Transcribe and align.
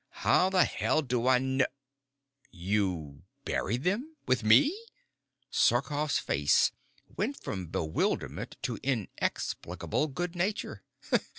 "How 0.25 0.49
the 0.49 0.65
hell 0.65 1.03
do 1.03 1.27
I 1.27 1.37
kn 1.37 1.61
You 2.49 3.21
buried 3.45 3.83
them 3.83 4.15
with 4.25 4.43
me?" 4.43 4.75
Sarkoff's 5.51 6.17
face 6.17 6.71
went 7.15 7.37
from 7.39 7.67
bewilderment 7.67 8.57
to 8.63 8.79
inexplicable 8.81 10.07
good 10.07 10.35
nature. 10.35 10.81